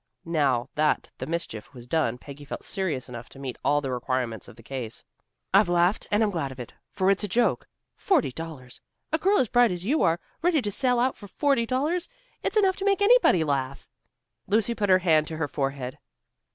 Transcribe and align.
Now 0.25 0.67
that 0.73 1.11
the 1.19 1.27
mischief 1.27 1.75
was 1.75 1.85
done, 1.85 2.17
Peggy 2.17 2.43
felt 2.43 2.63
serious 2.63 3.07
enough 3.07 3.29
to 3.29 3.37
meet 3.37 3.55
all 3.63 3.81
the 3.81 3.91
requirements 3.91 4.47
of 4.47 4.55
the 4.55 4.63
case. 4.63 5.05
"I've 5.53 5.69
laughed 5.69 6.07
and 6.09 6.23
I'm 6.23 6.31
glad 6.31 6.51
of 6.51 6.59
it. 6.59 6.73
For 6.89 7.11
it's 7.11 7.23
a 7.23 7.27
joke. 7.27 7.67
Forty 7.97 8.31
dollars! 8.31 8.81
A 9.13 9.19
girl 9.19 9.37
as 9.37 9.47
bright 9.47 9.69
as 9.71 9.85
you 9.85 10.01
are, 10.01 10.19
ready 10.41 10.59
to 10.59 10.71
sell 10.71 10.99
out 10.99 11.15
for 11.17 11.27
forty 11.27 11.67
dollars. 11.67 12.09
It's 12.41 12.57
enough 12.57 12.77
to 12.77 12.85
make 12.85 13.03
anybody 13.03 13.43
laugh." 13.43 13.87
Lucy 14.47 14.73
put 14.73 14.89
her 14.89 14.97
hand 15.05 15.27
to 15.27 15.37
her 15.37 15.47
forehead. 15.47 15.99